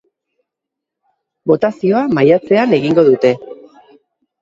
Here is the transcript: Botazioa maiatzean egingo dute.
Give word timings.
Botazioa 1.53 2.01
maiatzean 2.17 2.77
egingo 2.83 3.09
dute. 3.15 3.37